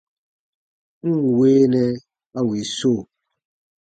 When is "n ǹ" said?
1.09-1.25